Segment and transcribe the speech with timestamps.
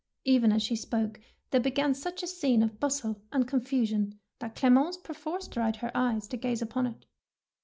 [0.25, 1.19] Even as she spoke,
[1.51, 6.27] there began such a scene of bustle and confusion that Clemence perforce dried her eyes
[6.29, 7.05] to 150 THE PEAEL NECKLACE gaze upon it.